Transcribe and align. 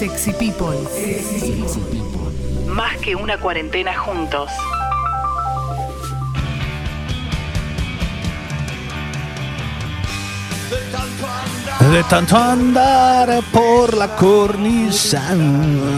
Sexy 0.00 0.32
People. 0.32 0.78
Más 2.68 2.96
que 3.02 3.14
una 3.14 3.36
cuarentena 3.36 3.94
juntos. 3.98 4.50
De 11.92 12.02
tanto 12.04 12.34
andar 12.38 13.42
por 13.52 13.94
la 13.94 14.16
cornisa. 14.16 15.22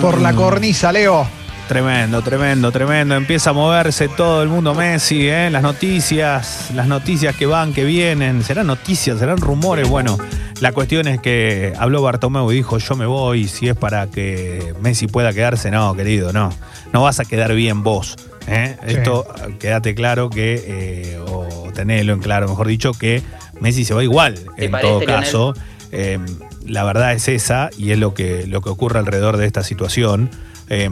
Por 0.01 0.21
la 0.21 0.33
cornisa, 0.33 0.91
Leo. 0.91 1.25
Tremendo, 1.69 2.23
tremendo, 2.23 2.73
tremendo. 2.73 3.15
Empieza 3.15 3.51
a 3.51 3.53
moverse 3.53 4.09
todo 4.09 4.43
el 4.43 4.49
mundo 4.49 4.75
Messi, 4.75 5.29
¿eh? 5.29 5.49
Las 5.49 5.63
noticias, 5.63 6.73
las 6.75 6.89
noticias 6.89 7.37
que 7.37 7.47
van, 7.47 7.73
que 7.73 7.85
vienen. 7.85 8.43
¿Serán 8.43 8.67
noticias? 8.67 9.21
¿Serán 9.21 9.37
rumores? 9.37 9.89
Bueno, 9.89 10.19
la 10.63 10.71
cuestión 10.71 11.09
es 11.09 11.21
que 11.21 11.73
habló 11.77 12.03
Bartomeu 12.03 12.53
y 12.53 12.55
dijo, 12.55 12.79
yo 12.79 12.95
me 12.95 13.05
voy, 13.05 13.49
si 13.49 13.69
es 13.69 13.77
para 13.77 14.07
que 14.07 14.75
Messi 14.81 15.09
pueda 15.09 15.33
quedarse, 15.33 15.73
no, 15.73 15.93
querido, 15.97 16.33
no. 16.33 16.51
No 16.93 17.03
vas 17.03 17.19
a 17.19 17.25
quedar 17.25 17.53
bien 17.53 17.83
vos. 17.83 18.15
¿eh? 18.47 18.77
Sí. 18.87 18.95
Esto, 18.95 19.27
quédate 19.59 19.97
claro 19.97 20.31
que, 20.31 20.63
eh, 20.65 21.19
o 21.19 21.73
tenelo 21.75 22.13
en 22.13 22.21
claro, 22.21 22.47
mejor 22.47 22.69
dicho, 22.69 22.93
que 22.93 23.25
Messi 23.61 23.85
se 23.85 23.93
va 23.93 24.05
igual, 24.05 24.35
¿Te 24.57 24.67
en 24.67 24.71
parece, 24.71 24.89
todo 24.89 25.05
caso. 25.05 25.55
Eh, 25.91 26.21
la 26.65 26.85
verdad 26.85 27.13
es 27.13 27.27
esa 27.27 27.71
y 27.77 27.91
es 27.91 27.99
lo 27.99 28.15
que, 28.15 28.47
lo 28.47 28.61
que 28.61 28.71
ocurre 28.71 29.01
alrededor 29.01 29.39
de 29.39 29.47
esta 29.47 29.65
situación. 29.65 30.31
Eh, 30.69 30.89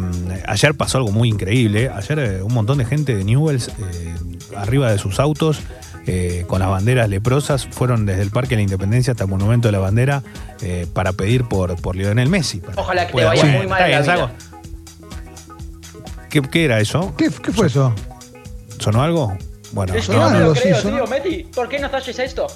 ayer 0.47 0.75
pasó 0.75 0.99
algo 0.99 1.13
muy 1.13 1.29
increíble. 1.29 1.91
Ayer 1.95 2.19
eh, 2.19 2.43
un 2.43 2.53
montón 2.53 2.79
de 2.79 2.87
gente 2.87 3.15
de 3.15 3.23
Newells 3.23 3.69
eh, 3.69 4.15
arriba 4.57 4.91
de 4.91 4.99
sus 4.99 5.21
autos 5.21 5.61
eh, 6.07 6.45
con 6.47 6.61
las 6.61 6.69
banderas 6.69 7.09
leprosas 7.09 7.67
fueron 7.71 8.07
desde 8.07 8.23
el 8.23 8.31
Parque 8.31 8.51
de 8.51 8.57
la 8.57 8.63
Independencia 8.63 9.13
hasta 9.13 9.25
el 9.25 9.31
Monumento 9.31 9.69
de 9.69 9.73
la 9.73 9.79
Bandera 9.79 10.23
eh, 10.63 10.87
para 10.93 11.13
pedir 11.13 11.45
por, 11.45 11.77
por 11.81 11.97
Lionel 11.97 12.29
Messi. 12.29 12.63
Ojalá 12.77 13.07
que 13.07 13.15
te 13.15 13.25
vaya 13.25 13.45
muy 13.45 13.67
mal 13.67 13.81
la 13.81 13.87
bien, 13.87 14.03
vida. 14.03 14.17
Sago. 14.17 14.31
¿Qué, 16.29 16.43
qué 16.43 16.65
era 16.65 16.81
eso? 16.81 17.15
¿Qué, 17.17 17.31
qué 17.31 17.53
fue 17.53 17.67
eso? 17.67 17.95
¿Sonó 18.79 19.03
algo? 19.03 19.37
Bueno, 19.73 19.95
no, 19.95 20.15
no 20.15 20.27
algo 20.27 20.49
lo 20.49 20.53
creo, 20.55 20.83
tío, 20.83 21.07
Meti. 21.07 21.45
¿Por 21.55 21.69
qué 21.69 21.79
no 21.79 21.87
haces 21.89 22.19
esto? 22.19 22.47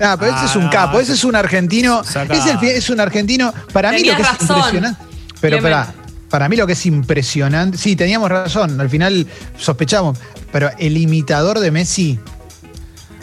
Ah, 0.00 0.16
pero 0.18 0.34
ese 0.34 0.46
es 0.46 0.56
un 0.56 0.64
Ah, 0.64 0.70
capo, 0.70 0.98
ese 1.00 1.12
es 1.12 1.24
un 1.24 1.36
argentino. 1.36 2.02
Es, 2.02 2.16
el, 2.16 2.68
es 2.68 2.90
un 2.90 3.00
argentino. 3.00 3.52
Para 3.72 3.92
mí 3.92 4.02
lo 4.02 4.16
que 4.16 4.22
es 4.22 4.28
razón, 4.28 4.56
impresionante. 4.56 5.02
Pero 5.40 5.60
para, 5.60 5.92
para 6.28 6.48
mí 6.48 6.56
lo 6.56 6.66
que 6.66 6.72
es 6.72 6.86
impresionante. 6.86 7.76
Sí, 7.76 7.96
teníamos 7.96 8.30
razón. 8.30 8.80
Al 8.80 8.88
final 8.88 9.26
sospechamos. 9.58 10.18
Pero 10.52 10.70
el 10.78 10.96
imitador 10.96 11.58
de 11.60 11.70
Messi. 11.70 12.18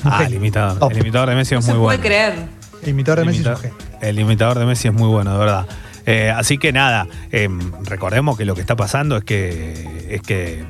ah, 0.03 0.23
el 0.25 0.33
imitador. 0.35 0.79
Top. 0.79 0.91
El 0.91 0.99
imitador 0.99 1.29
de 1.29 1.35
Messi 1.35 1.53
No 1.55 1.59
es 1.59 1.65
se 1.65 1.71
muy 1.73 1.81
puede 1.81 1.97
bueno. 1.97 2.03
creer. 2.07 2.33
El 2.83 2.89
imitador 2.89 3.19
de 3.19 3.25
Messi 3.25 3.39
es 3.41 3.45
un 3.47 3.53
Imita- 3.53 3.61
genio. 3.61 3.77
El 4.01 4.19
imitador 4.19 4.59
de 4.59 4.65
Messi 4.65 4.87
es 4.87 4.93
muy 4.93 5.07
bueno, 5.09 5.33
de 5.33 5.39
verdad. 5.39 5.65
Eh, 6.05 6.29
así 6.29 6.57
que 6.57 6.71
nada, 6.71 7.07
eh, 7.31 7.49
recordemos 7.83 8.37
que 8.37 8.45
lo 8.45 8.55
que 8.55 8.61
está 8.61 8.75
pasando 8.77 9.17
es 9.17 9.23
que 9.25 10.07
es 10.09 10.21
que 10.21 10.63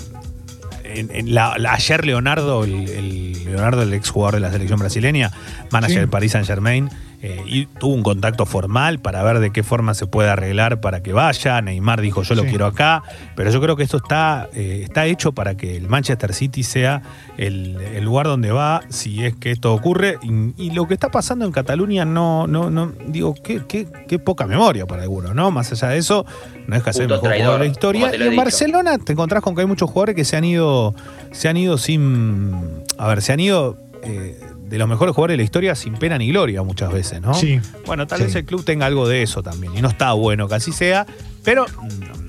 en- 0.84 1.12
en 1.14 1.34
la- 1.36 1.58
la- 1.60 1.74
ayer 1.74 2.06
Leonardo, 2.06 2.64
el, 2.64 2.90
el- 2.90 3.46
Leonardo, 3.46 3.84
el 3.84 3.94
exjugador 3.94 4.36
de 4.36 4.40
la 4.40 4.52
selección 4.52 4.80
brasileña, 4.80 5.32
manager 5.70 5.94
Sí. 5.96 6.00
del 6.00 6.10
Paris 6.10 6.32
Saint 6.32 6.48
Germain, 6.48 6.90
eh, 7.22 7.42
y 7.48 7.66
tuvo 7.66 7.94
un 7.96 8.04
contacto 8.04 8.46
formal 8.46 9.00
para 9.00 9.24
ver 9.24 9.40
de 9.40 9.52
qué 9.52 9.64
forma 9.64 9.94
se 9.94 10.06
puede 10.06 10.30
arreglar 10.30 10.80
para 10.82 11.02
que 11.02 11.14
vaya. 11.14 11.62
Neymar 11.62 12.02
dijo 12.02 12.22
yo 12.24 12.36
lo 12.36 12.44
Sí. 12.44 12.50
quiero 12.50 12.66
acá, 12.68 13.04
pero 13.36 13.50
yo 13.50 13.60
creo 13.60 13.76
que 13.76 13.84
esto 13.84 13.98
está, 13.98 14.50
eh, 14.54 14.82
está 14.84 15.06
hecho 15.06 15.32
para 15.32 15.56
que 15.58 15.76
el 15.78 15.88
Manchester 15.88 16.34
City 16.34 16.64
sea 16.64 17.02
el, 17.38 17.78
el 17.96 18.04
lugar 18.04 18.28
donde 18.28 18.52
va 18.52 18.82
si 18.90 19.26
es 19.26 19.36
que 19.36 19.52
esto 19.52 19.74
ocurre. 19.74 20.20
Y, 20.22 20.54
y 20.62 20.72
lo 20.72 20.88
que 20.88 20.94
está 20.94 21.10
pasando 21.10 21.46
en 21.46 21.52
Cataluña 21.52 22.06
no, 22.06 22.46
no, 22.48 22.70
no, 22.70 22.94
digo, 23.08 23.34
qué, 23.44 23.62
qué, 23.68 23.88
qué 24.08 24.20
poca 24.20 24.46
memoria 24.46 24.86
para 24.86 25.02
algunos, 25.04 25.34
¿no? 25.34 25.50
Más 25.52 25.72
allá 25.72 25.90
de 25.90 25.98
eso, 25.98 26.26
no 26.68 26.76
es 26.76 26.84
que 26.84 26.92
Puto 26.92 27.08
mejor 27.08 27.20
jugador 27.20 27.34
de 27.34 27.40
la 27.40 27.46
traidor, 27.48 27.66
historia. 27.66 28.12
Y 28.12 28.16
en 28.22 28.30
dicho. 28.30 28.42
Barcelona 28.42 28.98
te 29.00 29.14
encontrás 29.14 29.42
con 29.42 29.56
que 29.56 29.62
hay 29.62 29.68
muchos 29.68 29.90
jugadores 29.90 30.16
que 30.16 30.24
se 30.26 30.38
han 30.38 30.44
ido, 30.44 30.94
se 31.32 31.50
han 31.50 31.58
ido 31.58 31.78
sin, 31.80 32.54
a 32.98 33.08
ver, 33.08 33.22
se 33.22 33.34
han 33.34 33.40
ido 33.40 33.78
eh, 34.04 34.40
de 34.68 34.78
los 34.78 34.88
mejores 34.88 35.16
jugadores 35.16 35.34
de 35.34 35.38
la 35.38 35.44
historia 35.44 35.76
sin 35.76 35.94
pena 35.94 36.18
ni 36.18 36.28
gloria 36.30 36.62
muchas 36.64 36.92
veces, 36.92 37.22
¿no? 37.22 37.34
Sí. 37.34 37.60
Bueno, 37.86 38.06
tal 38.08 38.20
Sí. 38.20 38.26
vez 38.26 38.36
el 38.36 38.46
club 38.46 38.64
tenga 38.66 38.86
algo 38.86 39.08
de 39.08 39.24
eso 39.24 39.42
también. 39.44 39.76
Y 39.78 39.82
no 39.82 39.88
está 39.90 40.12
bueno 40.14 40.48
que 40.48 40.56
así 40.56 40.72
sea, 40.72 41.06
pero 41.44 41.66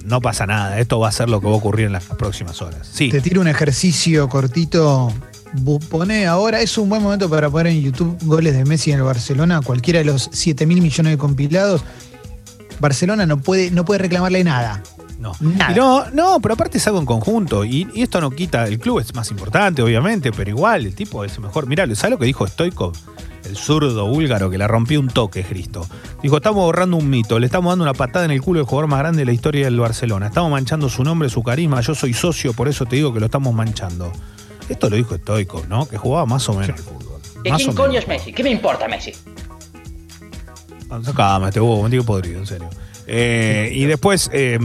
no 0.04 0.20
pasa 0.20 0.46
nada. 0.46 0.78
Esto 0.78 1.00
va 1.00 1.08
a 1.08 1.12
ser 1.12 1.28
lo 1.28 1.40
que 1.40 1.46
va 1.46 1.52
a 1.52 1.56
ocurrir 1.56 1.86
en 1.86 1.92
las 1.92 2.04
próximas 2.04 2.62
horas. 2.62 2.88
Sí. 2.92 3.08
Te 3.10 3.20
tiro 3.20 3.40
un 3.40 3.48
ejercicio 3.48 4.28
cortito. 4.28 5.12
Pone 5.90 6.26
ahora, 6.26 6.60
es 6.60 6.76
un 6.78 6.88
buen 6.90 7.02
momento 7.02 7.28
para 7.30 7.48
poner 7.48 7.72
en 7.72 7.80
YouTube 7.82 8.16
goles 8.24 8.54
de 8.54 8.64
Messi 8.66 8.92
en 8.92 8.98
el 8.98 9.04
Barcelona, 9.04 9.60
cualquiera 9.62 9.98
de 9.98 10.04
los 10.04 10.28
7 10.32 10.66
mil 10.66 10.80
millones 10.82 11.12
de 11.12 11.18
compilados. 11.18 11.82
Barcelona 12.80 13.26
no 13.26 13.38
puede, 13.38 13.70
no 13.70 13.84
puede 13.84 13.98
reclamarle 13.98 14.44
nada. 14.44 14.82
No. 15.18 15.32
Nada. 15.40 15.72
Y 15.72 15.74
no, 15.74 16.10
no, 16.10 16.40
pero 16.40 16.54
aparte 16.54 16.78
es 16.78 16.86
algo 16.86 17.00
en 17.00 17.06
conjunto. 17.06 17.64
Y, 17.64 17.88
y 17.92 18.02
esto 18.02 18.20
no 18.20 18.30
quita. 18.30 18.66
El 18.66 18.78
club 18.78 19.00
es 19.00 19.14
más 19.14 19.30
importante, 19.30 19.82
obviamente, 19.82 20.32
pero 20.32 20.50
igual, 20.50 20.86
el 20.86 20.94
tipo 20.94 21.24
es 21.24 21.38
mejor. 21.38 21.66
Mirá, 21.66 21.92
¿sabes 21.94 22.12
lo 22.12 22.18
que 22.18 22.26
dijo 22.26 22.46
Stoikov? 22.46 22.92
El 23.44 23.56
zurdo 23.56 24.06
búlgaro 24.06 24.50
que 24.50 24.58
le 24.58 24.66
rompió 24.68 25.00
un 25.00 25.08
toque, 25.08 25.42
Cristo. 25.42 25.86
Dijo: 26.22 26.36
Estamos 26.36 26.62
borrando 26.62 26.96
un 26.96 27.08
mito, 27.08 27.38
le 27.38 27.46
estamos 27.46 27.70
dando 27.70 27.84
una 27.84 27.94
patada 27.94 28.24
en 28.24 28.30
el 28.30 28.42
culo 28.42 28.60
al 28.60 28.66
jugador 28.66 28.88
más 28.90 29.00
grande 29.00 29.20
de 29.20 29.26
la 29.26 29.32
historia 29.32 29.64
del 29.64 29.80
Barcelona. 29.80 30.26
Estamos 30.26 30.50
manchando 30.50 30.88
su 30.88 31.02
nombre, 31.02 31.28
su 31.28 31.42
carisma. 31.42 31.80
Yo 31.80 31.94
soy 31.94 32.12
socio, 32.12 32.52
por 32.52 32.68
eso 32.68 32.84
te 32.84 32.96
digo 32.96 33.12
que 33.12 33.20
lo 33.20 33.26
estamos 33.26 33.54
manchando. 33.54 34.12
Esto 34.68 34.90
lo 34.90 34.96
dijo 34.96 35.16
Stoikov, 35.16 35.66
¿no? 35.68 35.88
Que 35.88 35.96
jugaba 35.96 36.26
más 36.26 36.48
o 36.48 36.54
menos 36.54 36.70
al 36.70 36.78
fútbol. 36.78 37.20
¿Y 37.44 37.50
quién 37.50 37.72
coño 37.72 37.98
es 37.98 38.06
Messi? 38.06 38.32
¿Qué 38.32 38.42
me 38.42 38.50
importa 38.50 38.86
Messi? 38.88 39.12
Sacame 41.02 41.48
este 41.48 41.60
bobo, 41.60 41.80
un 41.80 41.90
tío 41.90 42.04
podrido, 42.04 42.38
en 42.38 42.46
serio. 42.46 42.68
Eh, 43.06 43.70
y 43.74 43.86
después, 43.86 44.30
eh, 44.34 44.58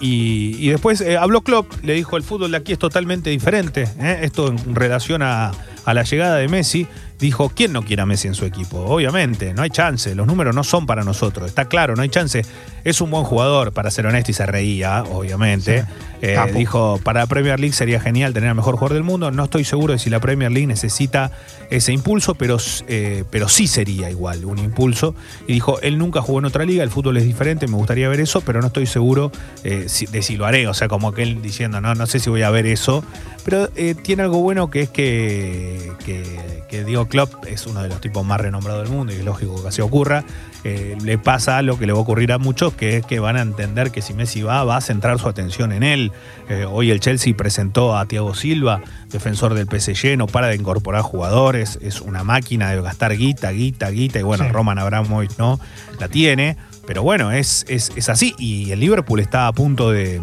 y, 0.00 0.68
después 0.68 1.00
eh, 1.00 1.16
habló 1.16 1.40
Klopp, 1.40 1.72
le 1.82 1.94
dijo 1.94 2.16
el 2.16 2.22
fútbol 2.22 2.50
de 2.50 2.58
aquí 2.58 2.72
es 2.72 2.78
totalmente 2.78 3.30
diferente. 3.30 3.88
Esto 4.20 4.48
en 4.48 4.74
relación 4.74 5.22
a, 5.22 5.52
a 5.84 5.94
la 5.94 6.02
llegada 6.02 6.36
de 6.36 6.48
Messi. 6.48 6.86
Dijo, 7.20 7.50
¿quién 7.50 7.72
no 7.72 7.82
quiere 7.82 8.02
a 8.02 8.06
Messi 8.06 8.28
en 8.28 8.34
su 8.34 8.46
equipo? 8.46 8.78
Obviamente, 8.78 9.52
no 9.52 9.62
hay 9.62 9.70
chance, 9.70 10.14
los 10.14 10.26
números 10.26 10.54
no 10.54 10.64
son 10.64 10.86
para 10.86 11.04
nosotros, 11.04 11.48
está 11.48 11.66
claro, 11.66 11.94
no 11.94 12.02
hay 12.02 12.08
chance. 12.08 12.42
Es 12.82 13.00
un 13.02 13.10
buen 13.10 13.24
jugador, 13.24 13.72
para 13.72 13.90
ser 13.90 14.06
honesto, 14.06 14.30
y 14.30 14.34
se 14.34 14.46
reía, 14.46 15.02
obviamente. 15.02 15.84
Eh, 16.22 16.36
dijo, 16.54 17.00
para 17.02 17.20
la 17.20 17.26
Premier 17.26 17.58
League 17.60 17.74
sería 17.74 18.00
genial 18.00 18.32
tener 18.32 18.50
al 18.50 18.54
mejor 18.54 18.74
jugador 18.74 18.94
del 18.94 19.02
mundo. 19.02 19.30
No 19.30 19.44
estoy 19.44 19.64
seguro 19.64 19.92
de 19.92 19.98
si 19.98 20.10
la 20.10 20.20
Premier 20.20 20.50
League 20.50 20.66
necesita 20.66 21.30
ese 21.70 21.92
impulso, 21.92 22.34
pero, 22.34 22.58
eh, 22.88 23.24
pero 23.30 23.48
sí 23.48 23.66
sería 23.66 24.10
igual 24.10 24.44
un 24.44 24.58
impulso. 24.58 25.14
Y 25.46 25.54
dijo, 25.54 25.80
él 25.80 25.98
nunca 25.98 26.22
jugó 26.22 26.38
en 26.38 26.46
otra 26.46 26.64
liga, 26.64 26.82
el 26.82 26.90
fútbol 26.90 27.16
es 27.16 27.24
diferente, 27.24 27.66
me 27.66 27.76
gustaría 27.76 28.08
ver 28.08 28.20
eso, 28.20 28.40
pero 28.40 28.60
no 28.60 28.68
estoy 28.68 28.86
seguro 28.86 29.30
eh, 29.64 29.86
de 30.10 30.22
si 30.22 30.36
lo 30.36 30.46
haré. 30.46 30.66
O 30.68 30.74
sea, 30.74 30.88
como 30.88 31.12
que 31.12 31.22
él 31.22 31.42
diciendo, 31.42 31.80
no, 31.80 31.94
no 31.94 32.06
sé 32.06 32.18
si 32.18 32.30
voy 32.30 32.42
a 32.42 32.50
ver 32.50 32.66
eso. 32.66 33.04
Pero 33.44 33.68
tiene 34.02 34.22
algo 34.22 34.40
bueno 34.42 34.70
que 34.70 34.82
es 34.82 34.90
que, 34.90 35.92
que, 36.04 36.59
que 36.70 36.84
Diego 36.84 37.06
Klopp 37.06 37.44
es 37.46 37.66
uno 37.66 37.82
de 37.82 37.88
los 37.88 38.00
tipos 38.00 38.24
más 38.24 38.40
renombrados 38.40 38.84
del 38.84 38.96
mundo 38.96 39.12
y 39.12 39.16
es 39.16 39.24
lógico 39.24 39.60
que 39.60 39.68
así 39.68 39.82
ocurra. 39.82 40.24
Eh, 40.62 40.96
le 41.02 41.18
pasa 41.18 41.62
lo 41.62 41.78
que 41.78 41.86
le 41.86 41.92
va 41.92 41.98
a 41.98 42.02
ocurrir 42.02 42.32
a 42.32 42.38
muchos, 42.38 42.74
que 42.74 42.98
es 42.98 43.06
que 43.06 43.18
van 43.18 43.36
a 43.36 43.40
entender 43.40 43.90
que 43.90 44.02
si 44.02 44.14
Messi 44.14 44.42
va, 44.42 44.62
va 44.62 44.76
a 44.76 44.80
centrar 44.80 45.18
su 45.18 45.28
atención 45.28 45.72
en 45.72 45.82
él. 45.82 46.12
Eh, 46.48 46.66
hoy 46.68 46.90
el 46.90 47.00
Chelsea 47.00 47.34
presentó 47.34 47.96
a 47.96 48.06
Thiago 48.06 48.34
Silva, 48.34 48.82
defensor 49.08 49.54
del 49.54 49.66
PSG, 49.66 50.16
no 50.16 50.26
para 50.26 50.46
de 50.48 50.56
incorporar 50.56 51.02
jugadores, 51.02 51.78
es 51.82 52.00
una 52.00 52.24
máquina 52.24 52.70
de 52.70 52.80
gastar 52.80 53.16
guita, 53.16 53.50
guita, 53.50 53.90
guita, 53.90 54.20
y 54.20 54.22
bueno, 54.22 54.44
Sí. 54.44 54.50
Roman 54.52 54.78
Abramovich 54.78 55.36
no 55.38 55.58
la 55.98 56.08
tiene, 56.08 56.56
pero 56.86 57.02
bueno, 57.02 57.32
es, 57.32 57.64
es, 57.68 57.90
es 57.96 58.08
así, 58.08 58.34
y 58.38 58.70
el 58.70 58.80
Liverpool 58.80 59.18
está 59.20 59.46
a 59.48 59.52
punto 59.52 59.90
de, 59.90 60.20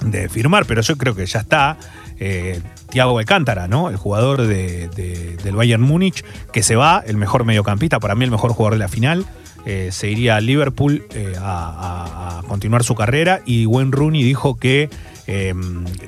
de 0.00 0.28
firmar, 0.28 0.64
pero 0.66 0.80
yo 0.82 0.96
creo 0.96 1.14
que 1.14 1.26
ya 1.26 1.40
está. 1.40 1.76
Eh, 2.18 2.60
Thiago 2.92 3.18
Alcántara, 3.18 3.68
¿no? 3.68 3.88
El 3.88 3.96
jugador 3.96 4.42
de- 4.46 4.88
de- 4.88 5.36
del 5.42 5.56
Bayern 5.56 5.82
Múnich, 5.82 6.22
que 6.52 6.62
se 6.62 6.76
va, 6.76 7.02
el 7.06 7.16
mejor 7.16 7.44
mediocampista, 7.46 7.98
para 7.98 8.14
mí 8.14 8.24
el 8.24 8.30
mejor 8.30 8.52
jugador 8.52 8.74
de 8.74 8.78
la 8.80 8.88
final. 8.88 9.24
eh, 9.64 9.90
se 9.92 10.10
iría 10.10 10.34
a 10.34 10.40
Liverpool 10.40 11.04
eh, 11.14 11.34
a, 11.38 12.42
continuar 12.48 12.82
su 12.82 12.96
carrera. 12.96 13.42
Y 13.46 13.64
Wayne 13.66 13.92
Rooney 13.92 14.22
dijo 14.24 14.56
que. 14.56 14.90
eh, 15.28 15.54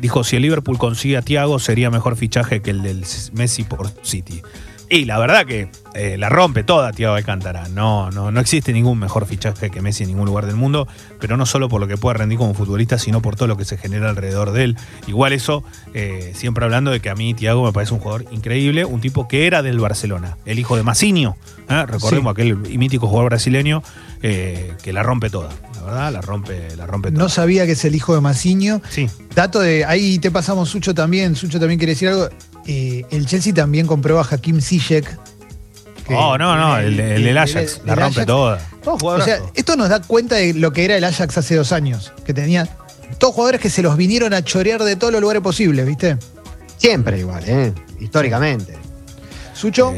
dijo: 0.00 0.24
si 0.24 0.34
el 0.36 0.42
Liverpool 0.42 0.76
consigue 0.76 1.16
a 1.16 1.22
Thiago, 1.22 1.60
sería 1.60 1.88
mejor 1.88 2.16
fichaje 2.16 2.60
que 2.62 2.70
el 2.70 2.82
del 2.82 3.04
Messi 3.32 3.62
por 3.62 3.90
City. 4.02 4.42
Y 4.94 5.06
la 5.06 5.18
verdad 5.18 5.44
que 5.44 5.68
eh, 5.94 6.16
la 6.18 6.28
rompe 6.28 6.62
toda 6.62 6.92
Thiago 6.92 7.16
Alcántara. 7.16 7.66
No, 7.68 8.12
no, 8.12 8.30
no 8.30 8.38
existe 8.38 8.72
ningún 8.72 9.00
mejor 9.00 9.26
fichaje 9.26 9.68
que 9.68 9.80
Messi 9.82 10.04
en 10.04 10.10
ningún 10.10 10.26
lugar 10.26 10.46
del 10.46 10.54
mundo, 10.54 10.86
pero 11.18 11.36
no 11.36 11.46
solo 11.46 11.68
por 11.68 11.80
lo 11.80 11.88
que 11.88 11.96
puede 11.96 12.18
rendir 12.18 12.38
como 12.38 12.54
futbolista, 12.54 12.96
sino 12.96 13.20
por 13.20 13.34
todo 13.34 13.48
lo 13.48 13.56
que 13.56 13.64
se 13.64 13.76
genera 13.76 14.08
alrededor 14.08 14.52
de 14.52 14.62
él. 14.62 14.76
Igual 15.08 15.32
eso, 15.32 15.64
eh, 15.94 16.30
siempre 16.36 16.64
hablando 16.64 16.92
de 16.92 17.00
que 17.00 17.10
a 17.10 17.16
mí 17.16 17.34
Thiago 17.34 17.64
me 17.64 17.72
parece 17.72 17.92
un 17.92 17.98
jugador 17.98 18.24
increíble, 18.30 18.84
un 18.84 19.00
tipo 19.00 19.26
que 19.26 19.48
era 19.48 19.62
del 19.62 19.80
Barcelona, 19.80 20.36
el 20.46 20.60
hijo 20.60 20.76
de 20.76 20.84
Masinho. 20.84 21.36
¿eh? 21.68 21.84
Recordemos 21.86 22.32
Sí. 22.36 22.42
aquel 22.42 22.56
mítico 22.78 23.08
jugador 23.08 23.30
brasileño 23.30 23.82
que 24.20 24.92
la 24.92 25.02
rompe 25.02 25.28
toda. 25.28 25.50
La 25.74 25.82
verdad, 25.82 26.12
la 26.12 26.20
rompe, 26.20 26.76
la 26.76 26.86
rompe 26.86 27.10
toda. 27.10 27.20
No 27.24 27.28
sabía 27.28 27.66
que 27.66 27.72
es 27.72 27.84
el 27.84 27.96
hijo 27.96 28.14
de 28.14 28.20
Maciño. 28.20 28.80
Sí. 28.88 29.10
Dato 29.34 29.58
de. 29.58 29.84
Ahí 29.84 30.18
te 30.20 30.30
pasamos 30.30 30.70
Sucho 30.70 30.94
también. 30.94 31.34
Sucho 31.36 31.58
también 31.58 31.78
quiere 31.78 31.94
decir 31.94 32.08
algo. 32.08 32.28
Eh, 32.66 33.04
el 33.10 33.26
Chelsea 33.26 33.52
también 33.52 33.86
compró 33.86 34.18
a 34.20 34.26
Hakim 34.28 34.60
Ziyech 34.60 35.04
que- 36.06 36.14
Oh, 36.14 36.36
no, 36.36 36.56
no, 36.56 36.76
el, 36.78 36.98
el 37.00 37.24
del 37.24 37.38
Ajax, 37.38 37.80
la 37.84 37.94
rompe 37.94 38.20
Ajax. 38.20 38.26
toda. 38.26 38.58
Todo 38.82 38.96
O 39.16 39.20
sea, 39.22 39.40
esto 39.54 39.76
nos 39.76 39.88
da 39.88 40.00
cuenta 40.02 40.36
de 40.36 40.52
lo 40.54 40.72
que 40.72 40.84
era 40.84 40.96
el 40.96 41.04
Ajax 41.04 41.38
hace 41.38 41.56
dos 41.56 41.72
años, 41.72 42.12
que 42.26 42.34
tenía 42.34 42.68
todos 43.18 43.34
jugadores 43.34 43.60
que 43.60 43.70
se 43.70 43.80
los 43.82 43.96
vinieron 43.96 44.34
a 44.34 44.42
chorear 44.42 44.82
de 44.82 44.96
todos 44.96 45.12
los 45.12 45.22
lugares 45.22 45.42
posibles, 45.42 45.86
¿viste? 45.86 46.18
Siempre 46.76 47.20
igual, 47.20 47.42
¿eh? 47.46 47.72
Históricamente. 48.00 48.76
Sucho, 49.54 49.94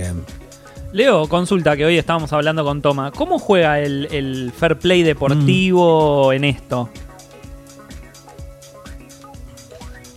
Leo, 0.93 1.29
consulta 1.29 1.77
que 1.77 1.85
hoy 1.85 1.99
estábamos 1.99 2.33
hablando 2.33 2.65
con 2.65 2.81
Toma. 2.81 3.11
¿Cómo 3.11 3.39
juega 3.39 3.81
el, 3.81 4.07
el 4.12 4.53
fair 4.57 4.79
play 4.79 5.03
deportivo 5.03 6.33
en 6.33 6.45
esto? 6.45 6.89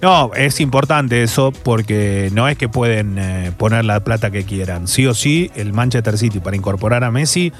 No, 0.02 0.32
es 0.34 0.62
importante 0.62 1.24
eso 1.24 1.52
porque 1.52 2.30
no 2.34 2.48
es 2.48 2.58
que 2.58 2.70
pueden 2.70 3.18
eh, 3.18 3.52
poner 3.58 3.84
la 3.84 4.00
plata 4.02 4.32
que 4.32 4.46
quieran. 4.46 4.88
Sí 4.88 5.06
o 5.06 5.14
sí, 5.14 5.52
el 5.56 5.74
Manchester 5.74 6.18
City 6.18 6.40
para 6.40 6.56
incorporar 6.56 7.04
a 7.04 7.12
Messi 7.12 7.52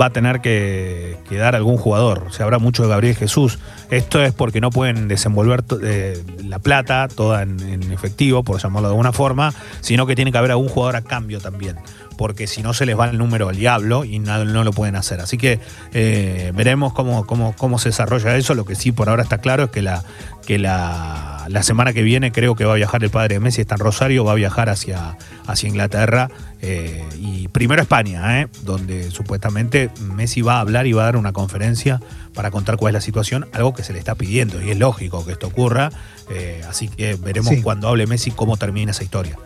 va 0.00 0.06
a 0.06 0.10
tener 0.10 0.40
que, 0.40 1.16
dar 1.30 1.54
algún 1.54 1.76
jugador. 1.76 2.26
Se 2.30 2.42
habla 2.42 2.58
mucho 2.58 2.82
de 2.82 2.88
Gabriel 2.88 3.16
Jesús. 3.16 3.58
Esto 3.90 4.22
es 4.22 4.32
porque 4.32 4.60
no 4.60 4.70
pueden 4.70 5.08
desenvolver 5.08 5.64
eh, 5.82 6.22
la 6.44 6.58
plata 6.58 7.08
toda 7.08 7.42
en, 7.42 7.60
en 7.60 7.92
efectivo, 7.92 8.42
por 8.42 8.60
llamarlo 8.60 8.88
de 8.88 8.94
alguna 8.94 9.12
forma, 9.12 9.52
sino 9.80 10.06
que 10.06 10.14
tiene 10.14 10.32
que 10.32 10.38
haber 10.38 10.50
algún 10.50 10.68
jugador 10.68 10.96
a 10.96 11.02
cambio 11.02 11.40
también. 11.40 11.76
Porque 12.16 12.48
si 12.48 12.62
no 12.62 12.74
se 12.74 12.84
les 12.84 12.98
va 12.98 13.08
el 13.08 13.16
número 13.16 13.48
al 13.48 13.56
diablo 13.56 14.04
y 14.04 14.18
no, 14.18 14.44
no 14.44 14.64
lo 14.64 14.72
pueden 14.72 14.96
hacer. 14.96 15.20
Así 15.20 15.38
que 15.38 15.60
eh, 15.92 16.52
veremos 16.54 16.92
cómo, 16.92 17.24
cómo, 17.26 17.54
cómo 17.56 17.78
se 17.78 17.90
desarrolla 17.90 18.36
eso. 18.36 18.54
Lo 18.54 18.64
que 18.64 18.74
sí 18.74 18.90
por 18.90 19.08
ahora 19.08 19.22
está 19.22 19.38
claro 19.38 19.64
es 19.64 19.70
que 19.70 19.82
la, 19.82 20.02
que 20.44 20.58
la, 20.58 21.46
la 21.48 21.62
semana 21.62 21.92
que 21.92 22.02
viene 22.02 22.32
creo 22.32 22.56
que 22.56 22.64
va 22.64 22.72
a 22.72 22.76
viajar 22.76 23.04
el 23.04 23.10
padre 23.10 23.34
de 23.34 23.40
Messi, 23.40 23.60
está 23.60 23.76
en 23.76 23.80
Rosario, 23.80 24.24
va 24.24 24.32
a 24.32 24.34
viajar 24.34 24.68
hacia, 24.68 25.16
hacia 25.46 25.68
Inglaterra 25.68 26.28
eh, 26.60 27.04
y 27.18 27.48
primero 27.48 27.80
España, 27.82 28.40
eh, 28.42 28.48
donde 28.62 29.10
supuestamente 29.10 29.90
Messi 30.00 30.42
va 30.42 30.56
a 30.56 30.60
hablar 30.60 30.86
y 30.86 30.92
va 30.92 31.02
a 31.02 31.04
dar 31.06 31.16
una 31.16 31.32
conferencia 31.32 32.00
para 32.34 32.50
contar 32.50 32.76
cuál 32.76 32.90
es 32.90 32.94
la 32.94 33.00
situación, 33.00 33.46
algo 33.52 33.74
que 33.74 33.82
se 33.84 33.92
le 33.92 33.98
está 33.98 34.14
pidiendo 34.14 34.60
y 34.62 34.70
es 34.70 34.78
lógico 34.78 35.24
que 35.24 35.32
esto 35.32 35.46
ocurra, 35.48 35.90
eh, 36.30 36.62
así 36.68 36.88
que 36.88 37.14
veremos 37.16 37.54
Sí. 37.54 37.62
cuando 37.62 37.88
hable 37.88 38.06
Messi 38.06 38.30
cómo 38.32 38.56
termina 38.56 38.90
esa 38.92 39.04
historia. 39.04 39.36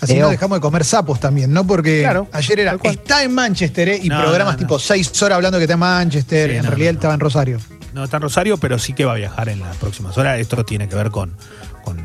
así 0.00 0.16
no 0.18 0.28
dejamos 0.28 0.56
de 0.58 0.60
comer 0.60 0.84
sapos 0.84 1.18
también, 1.20 1.52
¿no? 1.52 1.66
Porque 1.66 2.00
Claro, 2.00 2.28
ayer 2.32 2.60
era, 2.60 2.76
está 2.82 3.22
en 3.22 3.34
Manchester, 3.34 3.88
¿eh? 3.88 4.00
Y 4.02 4.08
No, 4.08 4.20
programas 4.20 4.54
no, 4.54 4.60
no. 4.60 4.66
tipo 4.66 4.78
seis 4.78 5.10
horas 5.22 5.36
hablando 5.36 5.58
que 5.58 5.64
está 5.64 5.74
en 5.74 5.80
Manchester, 5.80 6.50
Sí, 6.50 6.56
en 6.56 6.62
no, 6.64 6.70
realidad 6.70 6.86
no, 6.86 6.90
él 6.90 6.94
no. 6.94 6.98
estaba 6.98 7.14
en 7.14 7.20
Rosario. 7.20 7.58
No 7.94 8.04
está 8.04 8.16
en 8.18 8.22
Rosario, 8.22 8.58
pero 8.58 8.78
sí 8.78 8.92
que 8.92 9.04
va 9.04 9.12
a 9.12 9.16
viajar 9.16 9.48
en 9.48 9.60
las 9.60 9.76
próximas 9.76 10.16
horas. 10.18 10.38
Esto 10.40 10.64
tiene 10.64 10.88
que 10.88 10.94
ver 10.94 11.10
con, 11.10 11.34
con 11.82 11.96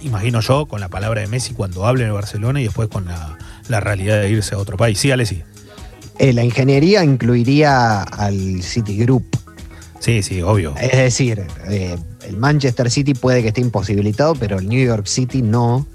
imagino 0.00 0.40
yo, 0.40 0.66
con 0.66 0.80
la 0.80 0.88
palabra 0.88 1.20
de 1.20 1.26
Messi 1.26 1.52
cuando 1.52 1.86
hable 1.86 2.04
en 2.04 2.14
Barcelona 2.14 2.60
y 2.60 2.64
después 2.64 2.88
con 2.88 3.04
la, 3.06 3.36
la 3.68 3.80
realidad 3.80 4.20
de 4.20 4.30
irse 4.30 4.54
a 4.54 4.58
otro 4.58 4.76
país. 4.76 4.98
Sí, 4.98 5.10
Ale, 5.10 5.26
sí. 5.26 5.42
Eh, 6.18 6.32
la 6.32 6.44
ingeniería 6.44 7.04
incluiría 7.04 8.02
al 8.02 8.62
Citigroup. 8.62 9.24
Sí, 10.00 10.22
sí, 10.22 10.40
obvio. 10.42 10.74
Es 10.80 10.92
decir, 10.92 11.42
eh, 11.68 11.96
el 12.26 12.36
Manchester 12.36 12.90
City 12.90 13.14
puede 13.14 13.42
que 13.42 13.48
esté 13.48 13.60
imposibilitado, 13.60 14.34
pero 14.34 14.58
el 14.58 14.68
New 14.68 14.84
York 14.84 15.06
City 15.06 15.42
no. 15.42 15.86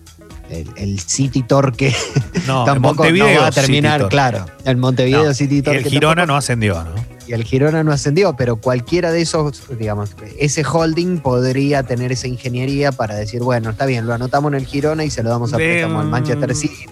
El, 0.50 0.68
el 0.76 1.00
City 1.00 1.44
Torque 1.44 1.96
No, 2.48 2.66
tampoco 2.66 3.10
no 3.10 3.26
va 3.26 3.48
a 3.48 3.52
terminar, 3.52 4.10
claro. 4.10 4.46
El 4.66 4.76
Montevideo 4.76 5.24
No, 5.24 5.34
City 5.34 5.60
y 5.60 5.62
Torque. 5.62 5.80
el 5.80 5.86
Girona 5.86 6.16
tampoco. 6.24 6.28
no 6.34 6.36
ascendió, 6.38 6.84
¿no? 6.84 6.94
Y 7.26 7.32
el 7.32 7.44
Girona 7.46 7.84
no 7.86 7.94
ascendió, 7.94 8.36
pero 8.36 8.58
cualquiera 8.58 9.12
de 9.14 9.22
esos, 9.22 9.64
digamos, 9.80 10.10
ese 10.38 10.64
holding 10.70 11.20
podría 11.20 11.84
tener 11.84 12.12
esa 12.12 12.28
ingeniería 12.28 12.92
para 12.92 13.16
decir, 13.16 13.42
bueno, 13.42 13.70
está 13.70 13.86
bien, 13.86 14.06
lo 14.06 14.14
anotamos 14.14 14.52
en 14.52 14.60
el 14.60 14.66
Girona 14.66 15.06
y 15.06 15.10
se 15.10 15.24
lo 15.24 15.30
damos 15.30 15.54
a 15.54 15.56
préstamo 15.56 16.02
al 16.02 16.08
Manchester 16.08 16.54
City. 16.54 16.86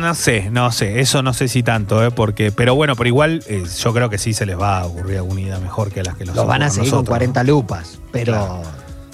No 0.00 0.14
sé, 0.14 0.50
no 0.50 0.72
sé, 0.72 1.00
eso 1.00 1.22
no 1.22 1.32
sé 1.34 1.46
si 1.48 1.62
tanto, 1.62 2.04
¿eh? 2.04 2.10
Porque, 2.10 2.50
pero 2.52 2.74
bueno, 2.74 2.96
pero 2.96 3.08
igual 3.08 3.42
eh, 3.48 3.62
yo 3.78 3.92
creo 3.92 4.08
que 4.10 4.18
sí 4.18 4.32
se 4.32 4.46
les 4.46 4.58
va 4.58 4.80
a 4.80 4.86
ocurrir 4.86 5.18
alguna 5.18 5.40
idea 5.42 5.58
mejor 5.58 5.90
que 5.92 6.02
las 6.02 6.16
que 6.16 6.24
nos 6.24 6.34
Los 6.36 6.46
van 6.46 6.62
a 6.62 6.70
seguir 6.70 6.90
con 6.90 6.98
nosotros, 6.98 7.08
40 7.10 7.44
lupas, 7.44 7.98
pero 8.10 8.32
Claro. 8.32 8.62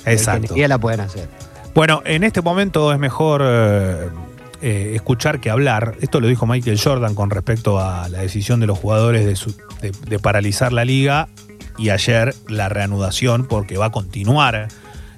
la 0.05 0.13
Exacto. 0.13 0.55
la 0.57 0.79
pueden 0.79 1.01
hacer. 1.01 1.29
Bueno, 1.75 2.03
en 2.05 2.25
este 2.25 2.41
momento 2.41 2.93
es 2.93 2.99
mejor 2.99 3.43
eh, 3.45 4.09
eh, 4.63 4.93
escuchar 4.95 5.41
que 5.41 5.51
hablar. 5.51 5.95
Esto 6.01 6.21
lo 6.21 6.27
dijo 6.29 6.47
Michael 6.47 6.81
Jordan 6.83 7.15
con 7.15 7.29
respecto 7.31 7.81
a 7.81 8.09
la 8.09 8.19
decisión 8.21 8.61
de 8.61 8.67
los 8.67 8.79
jugadores 8.79 9.27
de, 9.27 9.37
su- 9.37 9.55
de- 9.83 9.93
de 10.09 10.19
paralizar 10.19 10.73
la 10.73 10.85
liga 10.85 11.29
y 11.77 11.91
ayer 11.91 12.35
la 12.49 12.69
reanudación 12.71 13.45
porque 13.47 13.77
va 13.77 13.87
a 13.87 13.91
continuar, 13.91 14.69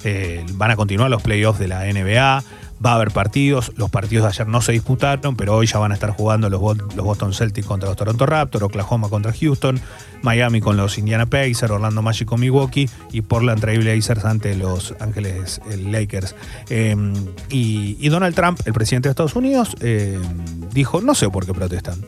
eh, 0.02 0.44
van 0.54 0.70
a 0.72 0.76
continuar 0.76 1.10
los 1.10 1.22
playoffs 1.22 1.60
de 1.60 1.68
la 1.68 1.84
NBA. 1.84 2.42
Va 2.84 2.92
a 2.92 2.94
haber 2.94 3.10
partidos, 3.10 3.72
los 3.76 3.90
partidos 3.90 4.22
de 4.24 4.28
ayer 4.28 4.46
no 4.46 4.60
se 4.60 4.70
disputaron, 4.72 5.34
pero 5.34 5.56
hoy 5.56 5.66
ya 5.66 5.78
van 5.78 5.90
a 5.90 5.94
estar 5.94 6.10
jugando 6.10 6.48
los, 6.48 6.60
Bo- 6.60 6.74
los 6.74 7.04
Boston 7.04 7.32
Celtics 7.34 7.66
contra 7.66 7.88
los 7.88 7.96
Toronto 7.96 8.24
Raptors, 8.24 8.62
Oklahoma 8.64 9.08
contra 9.08 9.32
Houston, 9.32 9.80
Miami 10.22 10.60
con 10.60 10.76
los 10.76 10.96
Indiana 10.96 11.26
Pacers, 11.26 11.70
Orlando 11.70 12.02
Magic 12.02 12.28
con 12.28 12.38
Milwaukee 12.40 12.88
y 13.10 13.22
Portland 13.22 13.60
Trail 13.60 13.80
Blazers 13.80 14.24
ante 14.24 14.54
los 14.54 14.94
Ángeles 15.00 15.60
Lakers. 15.76 16.36
Eh, 16.70 16.94
y, 17.50 17.96
y 17.98 18.08
Donald 18.10 18.34
Trump, 18.36 18.60
el 18.64 18.72
presidente 18.72 19.08
de 19.08 19.10
Estados 19.10 19.34
Unidos, 19.34 19.74
eh, 19.80 20.18
dijo, 20.72 21.00
no 21.00 21.16
sé 21.16 21.28
por 21.30 21.46
qué 21.46 21.52
protestan. 21.54 22.04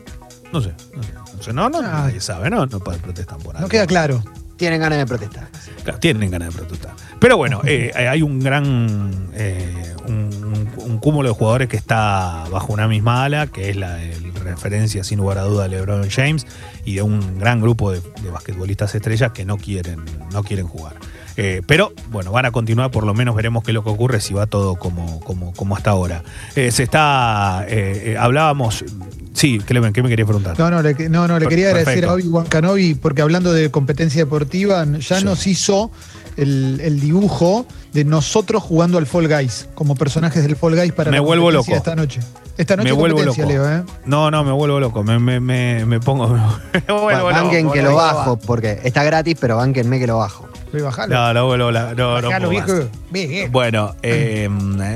No 0.53 0.61
sé, 0.61 0.73
no 0.95 1.03
sé. 1.03 1.13
No, 1.13 1.43
sé, 1.43 1.53
no, 1.53 1.69
no, 1.69 1.79
Ah. 1.79 2.03
nadie 2.05 2.21
sabe, 2.21 2.49
¿no? 2.49 2.65
No 2.65 2.79
protestan 2.79 3.39
por 3.39 3.55
algo. 3.55 3.61
No 3.65 3.69
queda 3.69 3.87
claro. 3.87 4.23
Tienen 4.61 4.79
ganas 4.79 4.99
de 4.99 5.07
protestar. 5.07 5.47
Claro, 5.83 5.97
tienen 5.97 6.29
ganas 6.29 6.49
de 6.49 6.55
protestar. 6.55 6.91
Pero 7.19 7.35
bueno, 7.35 7.61
eh, 7.65 7.91
hay 7.95 8.21
un 8.21 8.39
gran 8.39 9.31
eh, 9.33 9.95
un, 10.07 10.99
cúmulo 10.99 11.29
de 11.29 11.33
jugadores 11.33 11.67
que 11.67 11.77
está 11.77 12.43
bajo 12.51 12.71
una 12.71 12.87
misma 12.87 13.23
ala, 13.23 13.47
que 13.47 13.71
es 13.71 13.75
la 13.75 13.95
de 13.95 14.13
referencia 14.43 15.03
sin 15.03 15.17
lugar 15.17 15.39
a 15.39 15.45
duda 15.45 15.63
de 15.63 15.69
LeBron 15.69 16.07
James, 16.11 16.45
y 16.85 16.93
de 16.93 17.01
un 17.01 17.39
gran 17.39 17.59
grupo 17.59 17.91
de, 17.91 18.01
basquetbolistas 18.31 18.93
estrellas 18.93 19.31
que 19.31 19.45
no 19.45 19.57
quieren, 19.57 20.05
no 20.31 20.43
quieren 20.43 20.67
jugar. 20.67 20.93
Eh, 21.37 21.63
pero 21.65 21.91
bueno, 22.11 22.31
van 22.31 22.45
a 22.45 22.51
continuar, 22.51 22.91
por 22.91 23.03
lo 23.03 23.15
menos 23.15 23.35
veremos 23.35 23.63
qué 23.63 23.71
es 23.71 23.73
lo 23.73 23.83
que 23.83 23.89
ocurre 23.89 24.21
si 24.21 24.35
va 24.35 24.45
todo 24.45 24.75
como, 24.75 25.21
como, 25.21 25.53
como 25.53 25.75
hasta 25.75 25.89
ahora. 25.89 26.21
Eh, 26.55 26.69
se 26.69 26.83
está, 26.83 27.65
eh, 27.67 28.11
eh, 28.11 28.17
hablábamos, 28.19 28.85
sí, 29.33 29.59
Clemen, 29.59 29.93
¿qué 29.93 30.01
me 30.03 30.09
querías 30.09 30.27
preguntar? 30.27 30.57
No, 30.59 30.69
no, 30.69 30.81
le, 30.81 30.93
no, 31.09 31.27
no, 31.27 31.39
le 31.39 31.47
quería 31.47 31.67
agradecer 31.67 31.93
perfecto. 32.01 32.11
a 32.11 32.13
Obi-Wan 32.15 32.45
Kenobi 32.47 32.95
porque 32.95 33.21
hablando 33.21 33.53
de 33.53 33.69
competencia 33.71 34.23
deportiva, 34.23 34.85
ya 34.99 35.19
Sí. 35.19 35.25
nos 35.25 35.47
hizo 35.47 35.91
el, 36.37 36.79
el 36.83 36.99
dibujo 36.99 37.65
de 37.93 38.05
nosotros 38.05 38.63
jugando 38.63 38.97
al 38.97 39.05
Fall 39.05 39.27
Guys, 39.27 39.67
como 39.75 39.95
personajes 39.95 40.43
del 40.43 40.55
Fall 40.55 40.75
Guys 40.75 40.93
para 40.93 41.11
Me 41.11 41.17
la 41.17 41.21
vuelvo 41.21 41.51
loco. 41.51 41.73
esta 41.73 41.95
noche. 41.95 42.19
Esta 42.57 42.75
noche 42.75 42.89
me 42.89 42.93
vuelvo 42.93 43.17
competencia, 43.17 43.43
loco. 43.43 43.67
Leo, 43.69 43.77
¿eh? 43.79 43.83
No, 44.05 44.29
no, 44.29 44.43
me 44.43 44.51
vuelvo 44.51 44.79
loco, 44.79 45.03
me, 45.03 45.17
me, 45.19 45.39
me, 45.39 45.85
me 45.85 45.99
pongo... 45.99 46.27
Me 46.73 46.93
vuelvo 46.93 47.25
banquen 47.25 47.63
loco, 47.63 47.73
que 47.73 47.79
no, 47.81 47.85
lo 47.85 47.91
no, 47.91 47.95
bajo, 47.97 48.37
porque 48.37 48.79
está 48.83 49.03
gratis, 49.03 49.35
pero 49.39 49.57
banquenme 49.57 49.99
que 49.99 50.07
lo 50.07 50.17
bajo. 50.17 50.47
Voy 50.71 50.81
a 50.81 50.85
bajarlo. 50.85 51.15
No, 51.15 51.33
no 51.33 51.57
no, 51.71 51.93
no 51.95 52.13
Bajalo, 52.13 52.49
viejo. 52.49 52.73
Bien. 53.09 53.51
Bueno, 53.51 53.95
eh, 54.03 54.47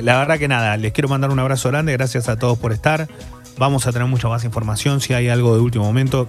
la 0.04 0.20
verdad 0.20 0.38
que 0.40 0.48
nada, 0.48 0.78
les 0.78 0.94
quiero 0.94 1.10
mandar 1.10 1.32
un 1.32 1.40
abrazo 1.40 1.70
grande, 1.70 1.92
gracias 1.94 2.30
a 2.30 2.38
todos 2.38 2.58
por 2.58 2.72
estar. 2.72 3.08
Vamos 3.58 3.88
a 3.88 3.92
tener 3.92 4.08
mucha 4.08 4.28
más 4.28 4.44
información, 4.44 5.00
si 5.02 5.14
hay 5.14 5.30
algo 5.30 5.56
de 5.56 5.62
último 5.62 5.86
momento, 5.86 6.28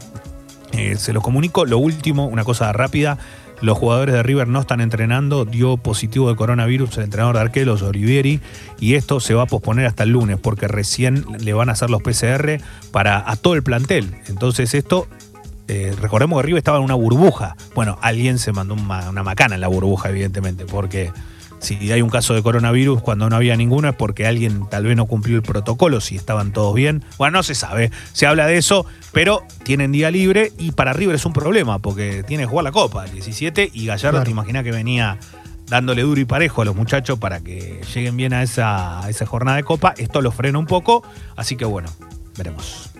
eh, 0.73 0.97
se 0.97 1.13
los 1.13 1.23
comunico. 1.23 1.65
Lo 1.65 1.79
último, 1.79 2.27
una 2.27 2.45
cosa 2.45 2.73
rápida, 2.73 3.19
los 3.63 3.79
jugadores 3.79 4.15
de 4.15 4.23
River 4.23 4.49
no 4.49 4.61
están 4.61 4.81
entrenando, 4.81 5.45
dio 5.45 5.77
positivo 5.77 6.29
de 6.29 6.37
coronavirus 6.37 6.99
el 6.99 7.05
entrenador 7.05 7.37
de 7.37 7.43
arqueros, 7.43 7.83
Olivieri, 7.83 8.41
y 8.79 8.95
esto 8.95 9.19
se 9.21 9.35
va 9.35 9.43
a 9.43 9.47
posponer 9.47 9.87
hasta 9.87 10.05
el 10.05 10.11
lunes, 10.11 10.39
porque 10.41 10.69
recién 10.69 11.25
le 11.41 11.53
van 11.53 11.69
a 11.69 11.73
hacer 11.73 11.91
los 11.91 12.03
PCR 12.03 12.61
para 12.93 13.29
a 13.29 13.37
todo 13.37 13.55
el 13.55 13.63
plantel. 13.63 14.15
Entonces 14.29 14.75
esto 14.75 15.09
eh, 15.69 15.95
recordemos 16.01 16.41
que 16.41 16.47
River 16.47 16.59
estaba 16.59 16.79
en 16.79 16.85
una 16.85 16.95
burbuja. 16.95 17.57
Bueno, 17.75 17.99
alguien 18.03 18.39
se 18.39 18.53
mandó 18.53 18.75
una 18.75 19.23
macana 19.23 19.57
en 19.57 19.61
la 19.61 19.69
burbuja, 19.69 20.11
evidentemente, 20.11 20.65
porque 20.65 21.13
si 21.59 21.91
hay 21.93 22.03
un 22.03 22.11
caso 22.11 22.35
de 22.35 22.43
coronavirus 22.43 23.03
cuando 23.03 23.29
no 23.31 23.37
había 23.37 23.57
ninguno 23.57 23.89
es 23.89 23.95
porque 23.95 24.27
alguien 24.27 24.69
tal 24.69 24.85
vez 24.85 24.97
no 24.97 25.07
cumplió 25.07 25.37
el 25.37 25.43
protocolo, 25.43 26.01
si 26.01 26.17
estaban 26.17 26.53
todos 26.53 26.75
bien. 26.75 27.05
Bueno, 27.19 27.39
no 27.39 27.43
se 27.43 27.55
sabe, 27.55 27.91
se 28.13 28.27
habla 28.27 28.47
de 28.47 28.59
eso, 28.59 28.87
pero 29.13 29.43
tienen 29.63 29.93
día 29.93 30.11
libre 30.11 30.53
y 30.59 30.73
para 30.73 30.93
River 30.93 31.17
es 31.17 31.25
un 31.27 31.33
problema 31.33 31.79
porque 31.79 32.23
tiene 32.27 32.45
que 32.45 32.49
jugar 32.49 32.65
la 32.65 32.73
Copa 32.73 33.05
el 33.05 33.13
17 33.13 33.71
y 33.73 33.87
Gallardo 33.87 34.19
Claro. 34.19 34.25
te 34.25 34.31
imaginas 34.31 34.65
que 34.65 34.73
venía 34.73 35.19
dándole 35.69 36.03
duro 36.03 36.21
y 36.21 36.25
parejo 36.25 36.63
a 36.63 36.65
los 36.65 36.77
muchachos 36.77 37.19
para 37.19 37.41
que 37.41 37.81
lleguen 37.93 38.17
bien 38.17 38.33
a 38.33 38.43
esa, 38.43 39.03
a 39.05 39.11
esa 39.11 39.27
jornada 39.27 39.57
de 39.57 39.65
Copa. 39.65 39.95
Esto 39.97 40.21
lo 40.23 40.31
frena 40.31 40.59
un 40.59 40.67
poco, 40.67 41.03
así 41.35 41.57
que 41.57 41.65
bueno, 41.65 41.89
veremos. 42.37 42.91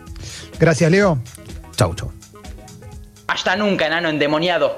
Gracias, 0.59 0.91
Leo. 0.91 1.19
Chau, 1.77 1.95
chau. 1.95 2.11
Hasta 3.29 3.55
nunca, 3.57 3.87
enano 3.87 4.09
endemoniado. 4.09 4.75